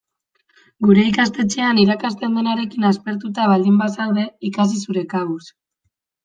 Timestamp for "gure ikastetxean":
0.85-1.81